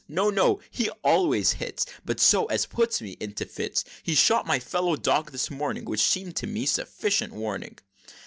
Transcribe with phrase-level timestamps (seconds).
[0.07, 3.85] no, no, he always hits, But so as puts me into fits!
[4.01, 7.77] He shot my fellow dog this morning, Which seemed to me sufficient warning!"